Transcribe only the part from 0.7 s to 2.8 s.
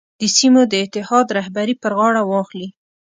د اتحاد رهبري پر غاړه واخلي.